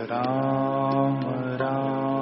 Ram 0.00 1.20
Ram 1.60 2.21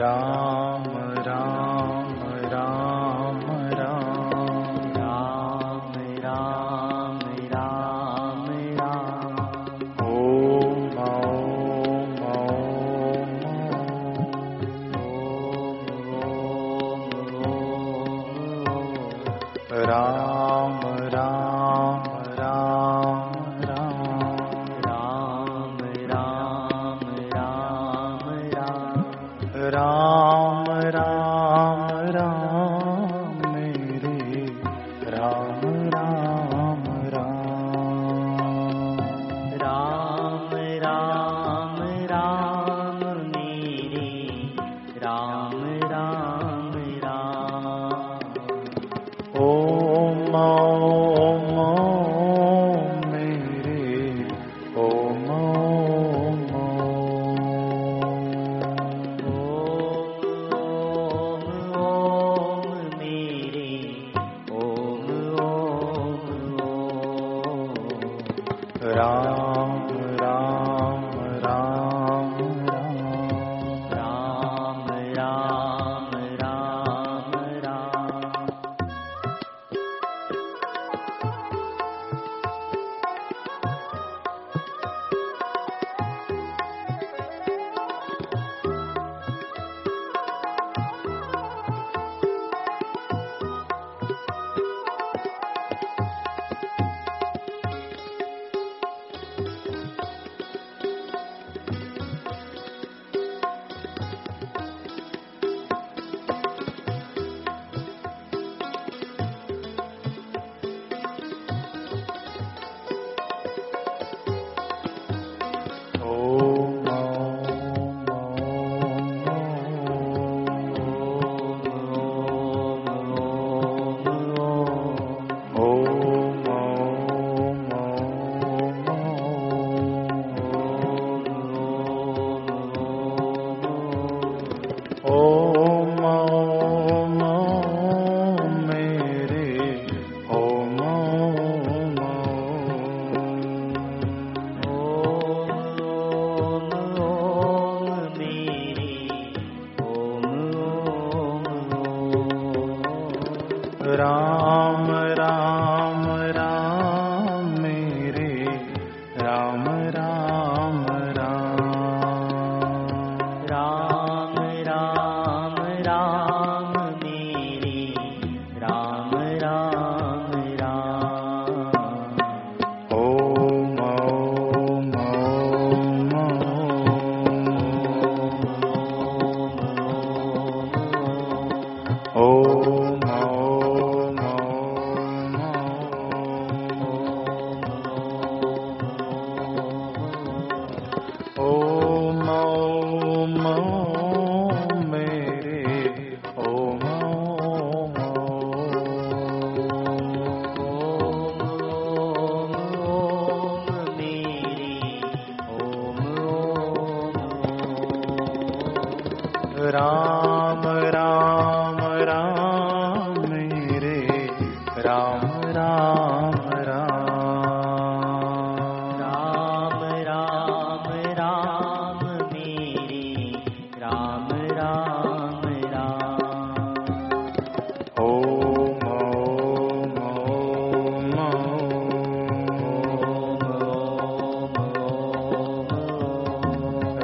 Ram 0.00 0.37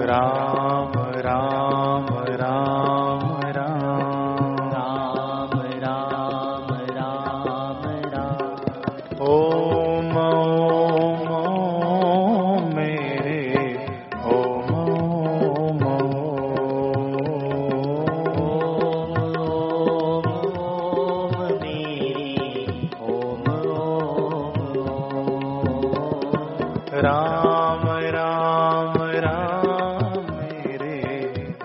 Ram 0.07 0.44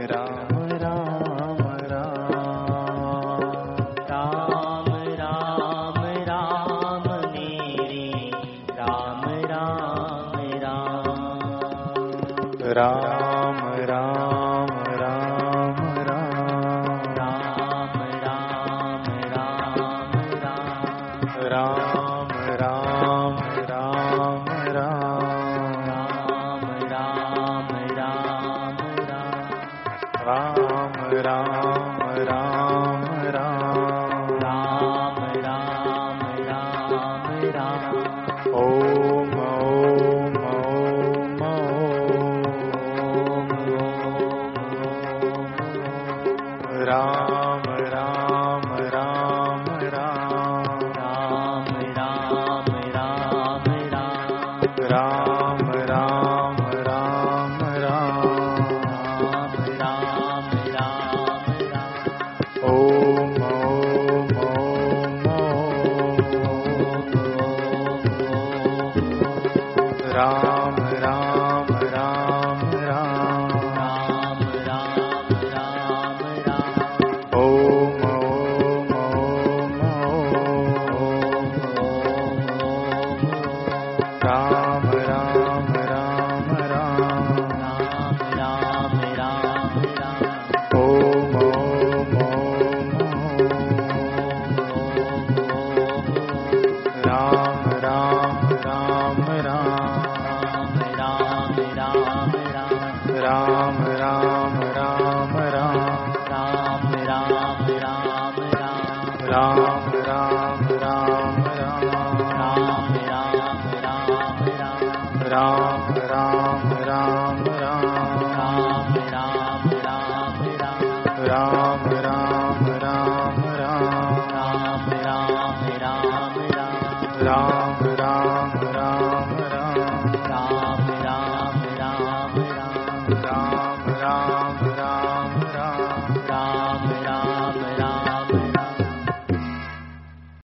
Down. 0.10 0.49